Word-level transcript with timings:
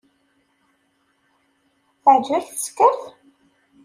Teεǧeb-ak 2.03 2.45
teskert? 2.57 3.01